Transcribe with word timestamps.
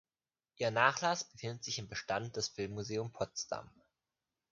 Ihr 0.55 0.71
Nachlass 0.71 1.23
befindet 1.29 1.63
sich 1.63 1.77
im 1.77 1.87
Bestand 1.87 2.35
des 2.35 2.47
Filmmuseums 2.47 3.13
Potsdam. 3.13 3.69